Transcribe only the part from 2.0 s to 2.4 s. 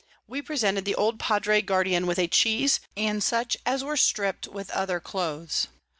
with a